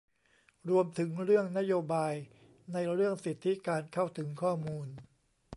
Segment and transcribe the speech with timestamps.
[0.69, 2.13] รวมถึงเรื่องนโยบาย
[2.73, 4.87] ในเรื่องสิทธิการเข้าถึงข้อมูล